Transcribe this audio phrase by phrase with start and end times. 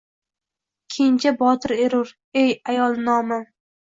[0.95, 2.15] Kenja botir erur,
[2.45, 3.45] ey, ayol, nomim